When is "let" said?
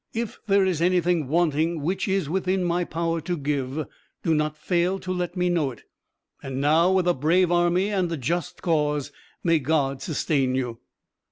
5.13-5.37